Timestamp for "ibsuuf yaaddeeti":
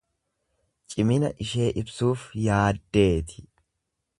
1.81-3.45